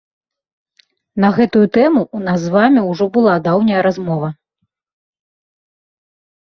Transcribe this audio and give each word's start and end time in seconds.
На 1.25 1.29
гэтую 1.37 1.61
тэму 1.77 2.01
ў 2.15 2.31
нас 2.31 2.39
з 2.47 2.55
вамі 2.57 2.81
ўжо 2.89 3.05
была 3.19 3.35
даўняя 3.49 3.81
размова. 3.91 4.35